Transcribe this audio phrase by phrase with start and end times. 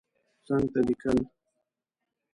[0.45, 1.19] څنګ ته لیکل